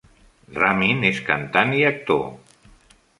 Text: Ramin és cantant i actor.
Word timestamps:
Ramin 0.61 1.05
és 1.11 1.19
cantant 1.29 1.75
i 1.81 1.83
actor. 1.93 2.25